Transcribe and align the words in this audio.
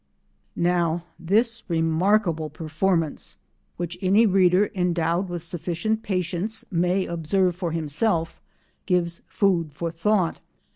Now 0.55 1.03
this 1.19 1.61
remarkable 1.69 2.49
performance, 2.49 3.37
which 3.77 3.99
any 4.01 4.25
reader 4.25 4.71
endowed 4.73 5.29
with 5.29 5.43
sufficient 5.43 6.01
patience 6.01 6.65
may 6.71 7.05
observe 7.05 7.55
for 7.55 7.71
himself, 7.71 8.41
gives 8.87 9.21
food 9.27 9.71
for 9.71 9.91
thought. 9.91 10.39